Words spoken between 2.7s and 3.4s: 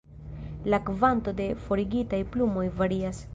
varias.